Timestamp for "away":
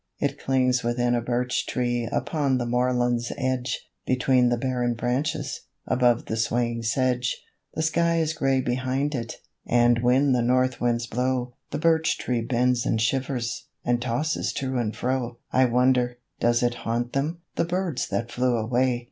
18.57-18.99